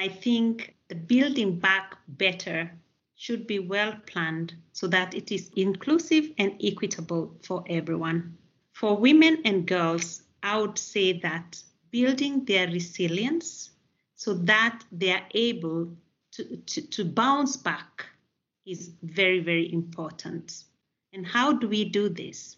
I 0.01 0.09
think 0.09 0.75
the 0.89 0.95
building 0.95 1.59
back 1.59 1.99
better 2.09 2.73
should 3.17 3.47
be 3.47 3.59
well 3.59 3.93
planned 4.07 4.55
so 4.73 4.87
that 4.87 5.13
it 5.13 5.31
is 5.31 5.51
inclusive 5.57 6.31
and 6.39 6.57
equitable 6.65 7.37
for 7.43 7.63
everyone. 7.69 8.39
For 8.73 8.97
women 8.97 9.43
and 9.45 9.67
girls, 9.67 10.23
I 10.43 10.57
would 10.57 10.79
say 10.79 11.21
that 11.21 11.63
building 11.91 12.47
their 12.47 12.67
resilience 12.69 13.73
so 14.15 14.33
that 14.33 14.83
they 14.91 15.13
are 15.13 15.27
able 15.35 15.95
to, 16.33 16.57
to, 16.57 16.81
to 16.81 17.05
bounce 17.05 17.59
back 17.59 18.07
is 18.65 18.93
very, 19.03 19.41
very 19.41 19.71
important. 19.71 20.65
And 21.13 21.27
how 21.27 21.53
do 21.53 21.69
we 21.69 21.85
do 21.85 22.09
this? 22.09 22.57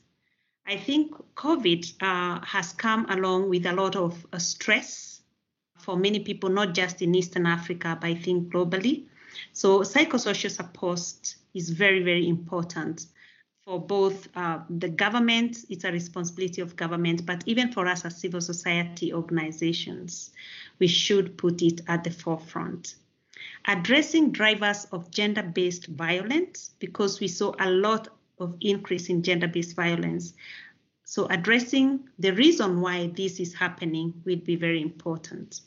I 0.65 0.77
think 0.77 1.11
COVID 1.35 1.93
uh, 2.03 2.45
has 2.47 2.73
come 2.73 3.05
along 3.11 3.49
with 3.49 3.67
a 3.67 3.73
lot 3.73 3.97
of 3.97 4.25
uh, 4.33 4.39
stress 4.39 5.12
for 5.83 5.97
many 5.97 6.21
people, 6.21 6.49
not 6.49 6.75
just 6.75 7.03
in 7.03 7.15
Eastern 7.15 7.47
Africa, 7.47 7.99
but 8.01 8.07
I 8.07 8.15
think 8.15 8.53
globally. 8.53 9.07
So, 9.53 9.81
psychosocial 9.81 10.51
support 10.51 11.35
is 11.55 11.71
very, 11.71 12.03
very 12.03 12.29
important 12.29 13.07
for 13.65 13.81
both 13.81 14.29
uh, 14.37 14.59
the 14.69 14.89
government, 14.89 15.59
it's 15.69 15.85
a 15.85 15.93
responsibility 15.93 16.61
of 16.61 16.75
government, 16.75 17.25
but 17.25 17.45
even 17.47 17.71
for 17.71 17.87
us 17.87 18.05
as 18.05 18.17
civil 18.17 18.41
society 18.41 19.13
organizations, 19.13 20.33
we 20.81 20.89
should 20.89 21.39
put 21.39 21.63
it 21.63 21.81
at 21.87 22.03
the 22.03 22.11
forefront. 22.11 22.97
Addressing 23.67 24.33
drivers 24.33 24.87
of 24.87 25.11
gender 25.13 25.43
based 25.43 25.87
violence, 25.87 26.71
because 26.81 27.21
we 27.21 27.29
saw 27.29 27.55
a 27.61 27.71
lot 27.71 28.09
of 28.41 28.57
increase 28.61 29.09
in 29.09 29.23
gender-based 29.23 29.77
violence. 29.77 30.35
So 31.05 31.27
addressing 31.27 32.09
the 32.19 32.33
reason 32.33 32.81
why 32.81 33.13
this 33.15 33.39
is 33.39 33.55
happening 33.55 34.15
will 34.25 34.39
be 34.39 34.57
very 34.57 34.83
important. 34.83 35.61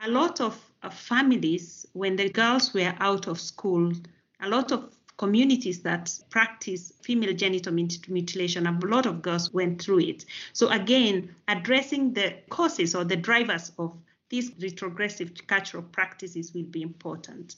A 0.00 0.10
lot 0.10 0.40
of, 0.40 0.60
of 0.82 0.94
families, 0.94 1.86
when 1.92 2.16
the 2.16 2.28
girls 2.28 2.74
were 2.74 2.94
out 3.00 3.26
of 3.26 3.40
school, 3.40 3.92
a 4.40 4.48
lot 4.48 4.70
of 4.70 4.94
communities 5.16 5.80
that 5.80 6.12
practice 6.30 6.92
female 7.02 7.32
genital 7.32 7.72
mutilation, 7.72 8.66
a 8.66 8.78
lot 8.86 9.06
of 9.06 9.22
girls 9.22 9.52
went 9.52 9.80
through 9.80 10.00
it. 10.00 10.24
So 10.52 10.68
again, 10.68 11.34
addressing 11.48 12.12
the 12.12 12.34
causes 12.50 12.94
or 12.94 13.04
the 13.04 13.16
drivers 13.16 13.72
of 13.78 13.96
these 14.28 14.52
retrogressive 14.60 15.32
cultural 15.46 15.82
practices 15.84 16.52
will 16.52 16.64
be 16.64 16.82
important. 16.82 17.56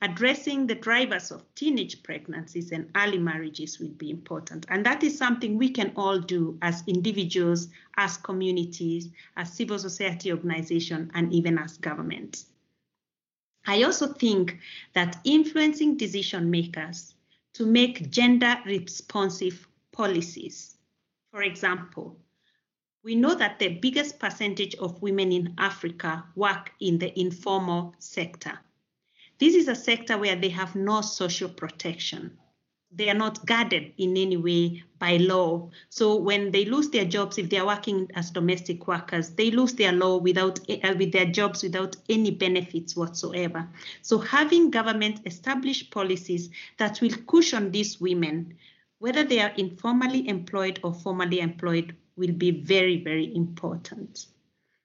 Addressing 0.00 0.68
the 0.68 0.76
drivers 0.76 1.32
of 1.32 1.44
teenage 1.56 2.04
pregnancies 2.04 2.70
and 2.70 2.88
early 2.96 3.18
marriages 3.18 3.80
will 3.80 3.88
be 3.88 4.10
important. 4.10 4.64
And 4.68 4.86
that 4.86 5.02
is 5.02 5.18
something 5.18 5.58
we 5.58 5.70
can 5.70 5.92
all 5.96 6.20
do 6.20 6.56
as 6.62 6.84
individuals, 6.86 7.66
as 7.96 8.16
communities, 8.16 9.08
as 9.36 9.52
civil 9.52 9.78
society 9.78 10.30
organizations, 10.30 11.10
and 11.14 11.32
even 11.32 11.58
as 11.58 11.78
governments. 11.78 12.46
I 13.66 13.82
also 13.82 14.12
think 14.12 14.58
that 14.92 15.20
influencing 15.24 15.96
decision 15.96 16.48
makers 16.48 17.14
to 17.54 17.66
make 17.66 18.10
gender 18.10 18.56
responsive 18.64 19.66
policies. 19.90 20.76
For 21.32 21.42
example, 21.42 22.16
we 23.02 23.16
know 23.16 23.34
that 23.34 23.58
the 23.58 23.78
biggest 23.80 24.20
percentage 24.20 24.76
of 24.76 25.02
women 25.02 25.32
in 25.32 25.54
Africa 25.58 26.24
work 26.36 26.72
in 26.78 26.98
the 26.98 27.18
informal 27.18 27.94
sector. 27.98 28.58
This 29.38 29.54
is 29.54 29.68
a 29.68 29.74
sector 29.74 30.18
where 30.18 30.36
they 30.36 30.48
have 30.48 30.74
no 30.74 31.00
social 31.00 31.48
protection. 31.48 32.36
They 32.90 33.10
are 33.10 33.14
not 33.14 33.44
guarded 33.44 33.92
in 33.98 34.16
any 34.16 34.36
way 34.36 34.82
by 34.98 35.18
law. 35.18 35.70
So 35.90 36.16
when 36.16 36.50
they 36.50 36.64
lose 36.64 36.88
their 36.88 37.04
jobs, 37.04 37.36
if 37.38 37.50
they 37.50 37.58
are 37.58 37.66
working 37.66 38.10
as 38.14 38.30
domestic 38.30 38.88
workers, 38.88 39.30
they 39.30 39.50
lose 39.50 39.74
their 39.74 39.92
law 39.92 40.16
without 40.16 40.58
uh, 40.70 40.94
with 40.98 41.12
their 41.12 41.26
jobs 41.26 41.62
without 41.62 41.96
any 42.08 42.30
benefits 42.30 42.96
whatsoever. 42.96 43.68
So 44.02 44.18
having 44.18 44.70
government 44.70 45.20
establish 45.26 45.90
policies 45.90 46.48
that 46.78 47.00
will 47.00 47.14
cushion 47.26 47.70
these 47.70 48.00
women, 48.00 48.56
whether 48.98 49.22
they 49.22 49.40
are 49.40 49.52
informally 49.56 50.26
employed 50.26 50.80
or 50.82 50.94
formally 50.94 51.40
employed, 51.40 51.94
will 52.16 52.32
be 52.32 52.50
very, 52.50 53.04
very 53.04 53.34
important. 53.36 54.26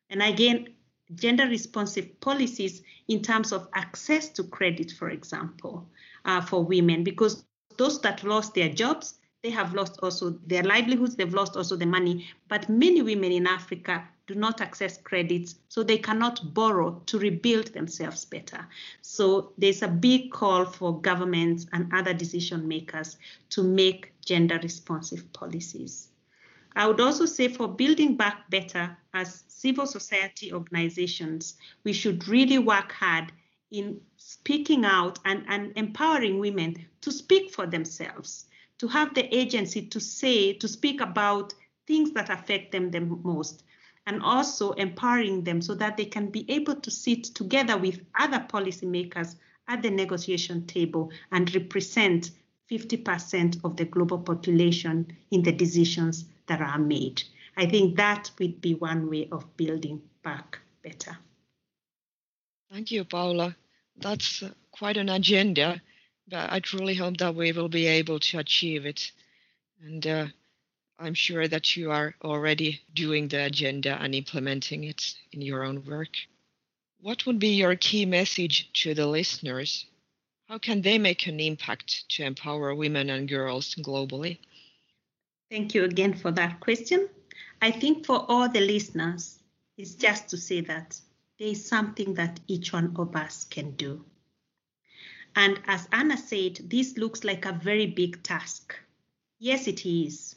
And 0.10 0.22
again, 0.22 0.68
gender 1.16 1.48
responsive 1.48 2.20
policies 2.22 2.82
in 3.08 3.22
terms 3.22 3.52
of 3.52 3.68
access 3.74 4.30
to 4.30 4.44
credit, 4.44 4.92
for 4.92 5.10
example, 5.10 5.88
uh, 6.26 6.42
for 6.42 6.64
women, 6.64 7.04
because 7.04 7.46
those 7.78 8.02
that 8.02 8.24
lost 8.24 8.54
their 8.54 8.70
jobs, 8.70 9.20
they 9.42 9.50
have 9.50 9.74
lost 9.74 10.00
also 10.02 10.32
their 10.48 10.64
livelihoods, 10.64 11.16
they've 11.16 11.34
lost 11.34 11.58
also 11.58 11.76
the 11.76 11.86
money. 11.86 12.28
But 12.48 12.70
many 12.70 13.02
women 13.02 13.32
in 13.32 13.46
Africa 13.46 14.08
do 14.26 14.36
not 14.36 14.62
access 14.62 14.98
credits, 14.98 15.56
so 15.68 15.84
they 15.84 15.98
cannot 15.98 16.54
borrow 16.54 17.02
to 17.08 17.20
rebuild 17.20 17.68
themselves 17.74 18.24
better. 18.24 18.66
So 19.02 19.52
there's 19.58 19.82
a 19.82 19.88
big 19.90 20.32
call 20.32 20.66
for 20.66 21.02
governments 21.02 21.66
and 21.74 21.94
other 21.94 22.14
decision 22.14 22.68
makers 22.68 23.18
to 23.50 23.64
make 23.64 24.14
gender 24.26 24.60
responsive 24.64 25.32
policies. 25.34 26.08
I 26.76 26.88
would 26.88 27.00
also 27.00 27.26
say 27.26 27.50
for 27.50 27.68
building 27.68 28.18
back 28.18 28.50
better 28.50 28.98
as 29.14 29.44
civil 29.48 29.86
society 29.86 30.52
organizations, 30.52 31.56
we 31.84 31.94
should 31.94 32.28
really 32.28 32.58
work 32.58 32.92
hard 32.92 33.32
in 33.70 34.02
speaking 34.18 34.84
out 34.84 35.20
and, 35.24 35.44
and 35.48 35.72
empowering 35.76 36.40
women 36.40 36.86
to 37.02 37.12
speak 37.12 37.52
for 37.52 37.68
themselves, 37.68 38.46
to 38.80 38.88
have 38.88 39.14
the 39.14 39.34
agency 39.36 39.84
to 39.88 40.00
say, 40.00 40.54
to 40.54 40.68
speak 40.68 41.00
about 41.02 41.54
things 41.86 42.12
that 42.12 42.30
affect 42.30 42.72
them 42.72 42.90
the 42.90 43.02
most, 43.02 43.64
and 44.08 44.22
also 44.22 44.72
empowering 44.72 45.44
them 45.44 45.62
so 45.62 45.76
that 45.76 45.96
they 45.96 46.06
can 46.06 46.28
be 46.28 46.50
able 46.50 46.76
to 46.76 46.90
sit 46.90 47.24
together 47.24 47.78
with 47.78 48.00
other 48.20 48.46
policymakers 48.50 49.36
at 49.68 49.82
the 49.82 49.90
negotiation 49.90 50.66
table 50.66 51.12
and 51.32 51.54
represent 51.54 52.32
50% 52.70 53.64
of 53.64 53.78
the 53.78 53.86
global 53.86 54.18
population 54.18 55.16
in 55.32 55.44
the 55.44 55.52
decisions 55.52 56.26
that 56.48 56.62
are 56.62 56.80
made. 56.80 57.24
I 57.56 57.66
think 57.66 57.98
that 57.98 58.32
would 58.40 58.62
be 58.62 58.74
one 58.74 59.10
way 59.10 59.28
of 59.32 59.56
building 59.58 60.02
back 60.24 60.60
better. 60.84 61.18
Thank 62.72 62.92
you, 62.92 63.04
Paula. 63.04 63.56
That's 63.98 64.44
quite 64.72 64.98
an 64.98 65.10
agenda, 65.10 65.82
but 66.28 66.52
I 66.52 66.60
truly 66.60 66.96
hope 66.96 67.18
that 67.18 67.36
we 67.36 67.52
will 67.52 67.70
be 67.70 67.86
able 67.86 68.20
to 68.20 68.40
achieve 68.40 68.86
it. 68.86 69.12
And 69.82 70.06
uh, 70.08 70.28
I'm 70.98 71.14
sure 71.14 71.48
that 71.48 71.76
you 71.76 71.92
are 71.92 72.16
already 72.24 72.82
doing 72.94 73.28
the 73.28 73.46
agenda 73.46 74.02
and 74.02 74.16
implementing 74.16 74.86
it 74.86 75.14
in 75.32 75.42
your 75.42 75.64
own 75.64 75.86
work. 75.86 76.16
What 77.00 77.26
would 77.26 77.38
be 77.38 77.56
your 77.56 77.76
key 77.76 78.06
message 78.06 78.72
to 78.82 78.94
the 78.94 79.06
listeners? 79.06 79.86
How 80.48 80.58
can 80.58 80.82
they 80.82 80.98
make 80.98 81.28
an 81.28 81.40
impact 81.40 82.10
to 82.10 82.24
empower 82.24 82.74
women 82.74 83.10
and 83.10 83.28
girls 83.28 83.76
globally? 83.76 84.40
Thank 85.54 85.76
you 85.76 85.84
again 85.84 86.16
for 86.16 86.32
that 86.32 86.62
question. 86.62 87.10
I 87.62 87.70
think 87.70 88.08
for 88.08 88.26
all 88.28 88.50
the 88.50 88.60
listeners, 88.60 89.38
it's 89.78 89.94
just 89.94 90.28
to 90.30 90.38
say 90.38 90.62
that 90.62 91.00
there 91.38 91.50
is 91.50 91.64
something 91.64 92.16
that 92.16 92.40
each 92.48 92.74
one 92.74 92.96
of 92.98 93.16
us 93.16 93.44
can 93.44 93.76
do. 93.76 94.04
And 95.36 95.62
as 95.68 95.88
Anna 95.92 96.18
said, 96.18 96.56
this 96.72 96.98
looks 96.98 97.24
like 97.24 97.46
a 97.46 97.52
very 97.52 97.86
big 97.86 98.24
task. 98.24 98.74
Yes, 99.38 99.68
it 99.68 99.86
is. 99.86 100.36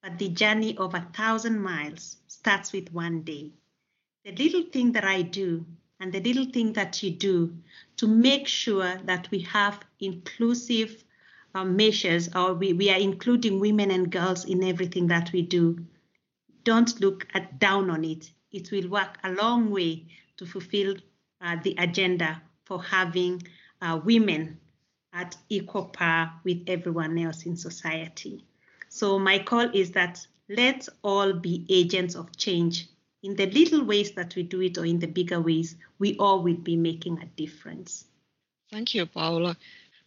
But 0.00 0.20
the 0.20 0.28
journey 0.28 0.76
of 0.76 0.94
a 0.94 1.08
thousand 1.12 1.60
miles 1.60 2.18
starts 2.28 2.72
with 2.72 2.92
one 2.92 3.22
day. 3.22 3.50
The 4.24 4.30
little 4.30 4.70
thing 4.70 4.92
that 4.92 5.04
I 5.04 5.22
do 5.22 5.66
and 5.98 6.12
the 6.12 6.20
little 6.20 6.46
thing 6.46 6.72
that 6.74 7.02
you 7.02 7.10
do 7.10 7.52
to 7.96 8.06
make 8.06 8.46
sure 8.46 8.96
that 9.06 9.28
we 9.32 9.40
have 9.40 9.84
inclusive 9.98 11.02
uh, 11.54 11.64
measures 11.64 12.28
or 12.34 12.54
we, 12.54 12.72
we 12.72 12.90
are 12.90 12.98
including 12.98 13.60
women 13.60 13.90
and 13.90 14.10
girls 14.10 14.44
in 14.44 14.62
everything 14.62 15.06
that 15.08 15.32
we 15.32 15.42
do. 15.42 15.84
Don't 16.64 17.00
look 17.00 17.26
at 17.34 17.58
down 17.58 17.90
on 17.90 18.04
it. 18.04 18.30
It 18.50 18.70
will 18.70 18.88
work 18.88 19.18
a 19.24 19.32
long 19.32 19.70
way 19.70 20.06
to 20.36 20.46
fulfill 20.46 20.96
uh, 21.40 21.56
the 21.62 21.74
agenda 21.78 22.42
for 22.64 22.82
having 22.82 23.42
uh, 23.80 24.00
women 24.04 24.58
at 25.12 25.36
equal 25.48 25.86
par 25.86 26.40
with 26.44 26.62
everyone 26.66 27.18
else 27.18 27.44
in 27.44 27.56
society. 27.56 28.44
So 28.88 29.18
my 29.18 29.38
call 29.38 29.70
is 29.74 29.92
that 29.92 30.26
let's 30.48 30.88
all 31.02 31.32
be 31.32 31.66
agents 31.68 32.14
of 32.14 32.36
change. 32.36 32.88
In 33.22 33.36
the 33.36 33.46
little 33.46 33.84
ways 33.84 34.12
that 34.12 34.34
we 34.34 34.42
do 34.42 34.60
it 34.62 34.78
or 34.78 34.84
in 34.84 34.98
the 34.98 35.06
bigger 35.06 35.40
ways, 35.40 35.76
we 35.98 36.16
all 36.16 36.42
will 36.42 36.56
be 36.56 36.76
making 36.76 37.20
a 37.20 37.26
difference. 37.26 38.04
Thank 38.70 38.94
you, 38.94 39.06
Paula. 39.06 39.56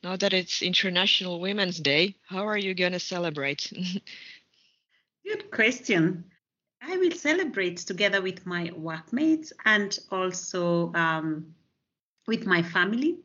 Now 0.05 0.15
that 0.17 0.33
it's 0.33 0.61
International 0.61 1.39
Women's 1.39 1.79
Day, 1.79 2.15
how 2.27 2.47
are 2.47 2.59
you 2.59 2.75
going 2.75 2.91
to 2.91 2.99
celebrate? 2.99 3.73
Good 5.25 5.49
question. 5.49 6.25
I 6.79 6.95
will 6.97 7.09
celebrate 7.09 7.77
together 7.77 8.21
with 8.21 8.45
my 8.45 8.69
workmates 8.75 9.51
and 9.65 9.97
also 10.11 10.93
um, 10.93 11.55
with 12.27 12.45
my 12.45 12.61
family. 12.61 13.17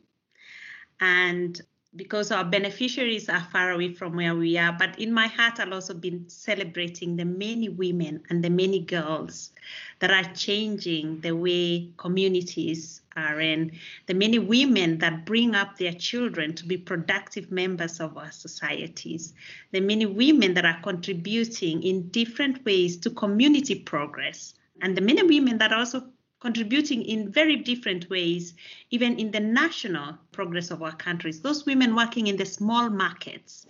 And 0.99 1.61
because 1.95 2.31
our 2.31 2.45
beneficiaries 2.45 3.27
are 3.27 3.45
far 3.51 3.71
away 3.71 3.93
from 3.93 4.15
where 4.15 4.33
we 4.33 4.57
are. 4.57 4.71
But 4.71 4.97
in 4.97 5.11
my 5.11 5.27
heart, 5.27 5.59
I've 5.59 5.73
also 5.73 5.93
been 5.93 6.27
celebrating 6.29 7.17
the 7.17 7.25
many 7.25 7.67
women 7.67 8.23
and 8.29 8.43
the 8.43 8.49
many 8.49 8.79
girls 8.79 9.51
that 9.99 10.09
are 10.09 10.33
changing 10.33 11.19
the 11.19 11.35
way 11.35 11.89
communities 11.97 13.01
are 13.17 13.41
and 13.41 13.71
the 14.05 14.13
many 14.13 14.39
women 14.39 14.99
that 14.99 15.25
bring 15.25 15.53
up 15.53 15.77
their 15.77 15.91
children 15.91 16.53
to 16.55 16.65
be 16.65 16.77
productive 16.77 17.51
members 17.51 17.99
of 17.99 18.17
our 18.17 18.31
societies, 18.31 19.33
the 19.71 19.81
many 19.81 20.05
women 20.05 20.53
that 20.53 20.65
are 20.65 20.79
contributing 20.81 21.83
in 21.83 22.07
different 22.09 22.63
ways 22.63 22.95
to 22.97 23.09
community 23.09 23.75
progress, 23.75 24.53
and 24.81 24.95
the 24.95 25.01
many 25.01 25.23
women 25.23 25.57
that 25.57 25.73
are 25.73 25.79
also 25.79 26.07
contributing 26.41 27.03
in 27.03 27.31
very 27.31 27.55
different 27.55 28.09
ways, 28.09 28.55
even 28.89 29.17
in 29.19 29.31
the 29.31 29.39
national 29.39 30.17
progress 30.31 30.71
of 30.71 30.81
our 30.81 30.95
countries. 30.95 31.39
Those 31.39 31.65
women 31.65 31.95
working 31.95 32.27
in 32.27 32.35
the 32.35 32.45
small 32.45 32.89
markets 32.89 33.67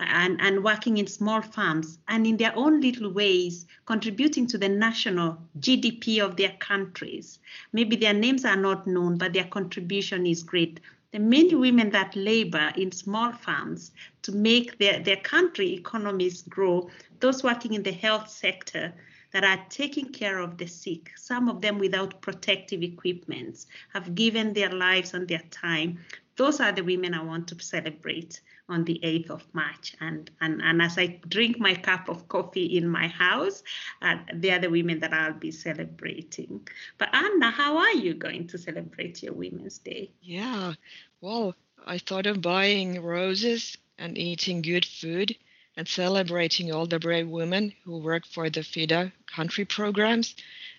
and, 0.00 0.40
and 0.40 0.64
working 0.64 0.96
in 0.96 1.06
small 1.06 1.42
farms 1.42 1.98
and 2.08 2.26
in 2.26 2.38
their 2.38 2.56
own 2.56 2.80
little 2.80 3.10
ways 3.10 3.66
contributing 3.84 4.46
to 4.46 4.58
the 4.58 4.68
national 4.68 5.38
GDP 5.60 6.18
of 6.18 6.36
their 6.36 6.52
countries. 6.58 7.38
Maybe 7.72 7.96
their 7.96 8.14
names 8.14 8.44
are 8.44 8.56
not 8.56 8.86
known, 8.86 9.18
but 9.18 9.34
their 9.34 9.44
contribution 9.44 10.26
is 10.26 10.42
great. 10.42 10.80
The 11.12 11.18
many 11.18 11.54
women 11.54 11.90
that 11.90 12.16
labor 12.16 12.72
in 12.76 12.92
small 12.92 13.32
farms 13.32 13.92
to 14.22 14.32
make 14.32 14.78
their, 14.78 15.00
their 15.00 15.16
country 15.16 15.74
economies 15.74 16.42
grow, 16.42 16.90
those 17.20 17.42
working 17.42 17.74
in 17.74 17.82
the 17.82 17.92
health 17.92 18.28
sector, 18.28 18.92
that 19.32 19.44
are 19.44 19.64
taking 19.68 20.06
care 20.12 20.38
of 20.38 20.58
the 20.58 20.66
sick, 20.66 21.10
some 21.16 21.48
of 21.48 21.60
them 21.60 21.78
without 21.78 22.20
protective 22.20 22.82
equipment, 22.82 23.66
have 23.92 24.14
given 24.14 24.52
their 24.52 24.70
lives 24.70 25.14
and 25.14 25.28
their 25.28 25.42
time. 25.50 25.98
Those 26.36 26.60
are 26.60 26.72
the 26.72 26.84
women 26.84 27.14
I 27.14 27.22
want 27.22 27.48
to 27.48 27.62
celebrate 27.62 28.40
on 28.68 28.84
the 28.84 29.00
8th 29.02 29.30
of 29.30 29.54
March. 29.54 29.94
And, 30.00 30.30
and, 30.40 30.60
and 30.62 30.82
as 30.82 30.98
I 30.98 31.20
drink 31.28 31.58
my 31.58 31.74
cup 31.74 32.08
of 32.08 32.28
coffee 32.28 32.76
in 32.76 32.88
my 32.88 33.08
house, 33.08 33.62
uh, 34.02 34.16
they 34.34 34.50
are 34.50 34.58
the 34.58 34.70
women 34.70 35.00
that 35.00 35.12
I'll 35.12 35.32
be 35.32 35.50
celebrating. 35.50 36.66
But 36.98 37.14
Anna, 37.14 37.50
how 37.50 37.78
are 37.78 37.94
you 37.94 38.14
going 38.14 38.48
to 38.48 38.58
celebrate 38.58 39.22
your 39.22 39.34
Women's 39.34 39.78
Day? 39.78 40.10
Yeah, 40.20 40.74
well, 41.20 41.54
I 41.86 41.98
thought 41.98 42.26
of 42.26 42.42
buying 42.42 43.02
roses 43.02 43.78
and 43.98 44.18
eating 44.18 44.62
good 44.62 44.84
food 44.84 45.36
and 45.76 45.86
celebrating 45.86 46.72
all 46.72 46.86
the 46.86 46.98
brave 46.98 47.28
women 47.28 47.72
who 47.84 47.98
work 47.98 48.26
for 48.26 48.48
the 48.48 48.62
FIDA 48.62 49.12
country 49.26 49.64
programs 49.64 50.34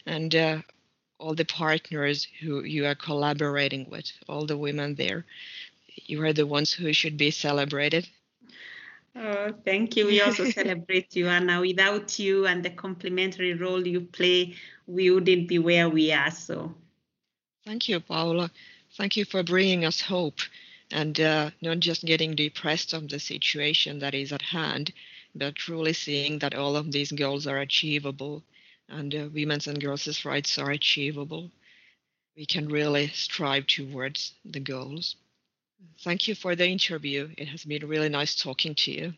and 0.06 0.34
uh, 0.36 0.58
all 1.20 1.36
the 1.36 1.46
partners 1.46 2.28
who 2.42 2.64
you 2.64 2.86
are 2.86 2.96
collaborating 2.96 3.88
with, 3.90 4.12
all 4.28 4.46
the 4.46 4.58
women 4.58 4.96
there. 4.96 5.26
You 6.06 6.24
are 6.24 6.34
the 6.34 6.48
ones 6.48 6.74
who 6.74 6.92
should 6.94 7.18
be 7.18 7.32
celebrated. 7.32 8.08
Oh, 9.16 9.54
thank 9.66 9.96
you. 9.96 10.06
We 10.06 10.22
also 10.22 10.46
celebrate 10.52 11.16
you, 11.16 11.28
Anna. 11.28 11.62
Without 11.62 12.20
you 12.20 12.46
and 12.46 12.64
the 12.64 12.70
complementary 12.70 13.54
role 13.54 13.86
you 13.86 14.02
play, 14.02 14.56
we 14.86 15.10
wouldn't 15.10 15.48
be 15.48 15.60
where 15.60 15.90
we 15.90 16.12
are. 16.12 16.32
So, 16.32 16.74
thank 17.66 17.90
you, 17.90 18.00
Paula. 18.00 18.52
Thank 18.96 19.18
you 19.18 19.26
for 19.26 19.44
bringing 19.44 19.86
us 19.86 20.02
hope 20.02 20.40
and 20.92 21.20
uh, 21.20 21.52
not 21.62 21.80
just 21.80 22.06
getting 22.06 22.36
depressed 22.36 22.94
on 22.94 23.08
the 23.08 23.20
situation 23.20 24.00
that 24.00 24.14
is 24.14 24.32
at 24.32 24.42
hand, 24.42 24.94
but 25.36 25.56
truly 25.56 25.94
seeing 25.94 26.40
that 26.40 26.56
all 26.56 26.76
of 26.76 26.92
these 26.92 27.12
goals 27.12 27.48
are 27.48 27.60
achievable 27.60 28.44
and 28.90 29.14
uh, 29.14 29.30
women's 29.34 29.68
and 29.68 29.82
girls' 29.82 30.26
rights 30.26 30.58
are 30.58 30.72
achievable. 30.72 31.52
We 32.36 32.46
can 32.46 32.68
really 32.70 33.08
strive 33.10 33.68
towards 33.68 34.34
the 34.46 34.60
goals. 34.60 35.16
Thank 36.00 36.28
you 36.28 36.36
for 36.36 36.56
the 36.56 36.68
interview. 36.68 37.30
It 37.38 37.48
has 37.50 37.66
been 37.66 37.88
really 37.88 38.10
nice 38.10 38.36
talking 38.36 38.76
to 38.76 38.92
you. 38.92 39.14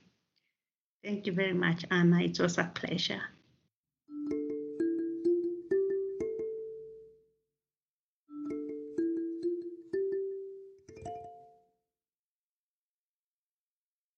Thank 1.03 1.27
you 1.27 1.33
very 1.33 1.53
much, 1.53 1.85
Anna. 1.91 2.21
It 2.21 2.39
was 2.39 2.57
a 2.57 2.71
pleasure. 2.73 3.21